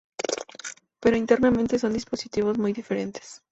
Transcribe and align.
Pero 0.99 1.15
internamente 1.15 1.77
son 1.77 1.93
dispositivos 1.93 2.57
muy 2.57 2.73
diferentes. 2.73 3.43